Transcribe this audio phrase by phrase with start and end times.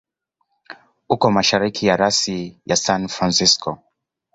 [1.13, 2.37] Uko mashariki ya rasi
[2.69, 3.69] ya San Francisco.